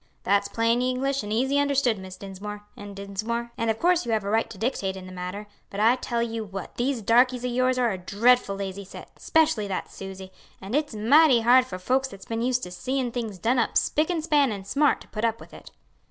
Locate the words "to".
4.49-4.57, 12.63-12.71, 15.01-15.07